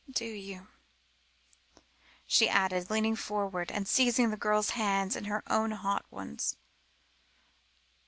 Do 0.09 0.25
you?" 0.25 0.67
she 2.25 2.49
asked, 2.49 2.89
leaning 2.89 3.15
forward 3.15 3.71
and 3.71 3.87
seizing 3.87 4.31
the 4.31 4.35
girl's 4.35 4.71
hands 4.71 5.15
in 5.15 5.25
her 5.25 5.43
own 5.47 5.69
hot 5.69 6.05
ones. 6.09 6.57